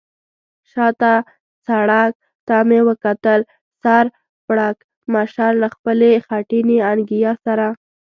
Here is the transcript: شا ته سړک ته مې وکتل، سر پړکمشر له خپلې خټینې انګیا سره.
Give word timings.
شا 0.69 0.87
ته 1.01 1.13
سړک 1.65 2.13
ته 2.47 2.55
مې 2.67 2.79
وکتل، 2.89 3.39
سر 3.81 4.05
پړکمشر 4.45 5.51
له 5.61 5.67
خپلې 5.75 6.11
خټینې 6.25 6.77
انګیا 6.91 7.31
سره. 7.45 7.67